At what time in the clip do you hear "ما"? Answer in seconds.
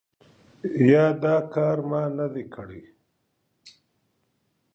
1.89-2.01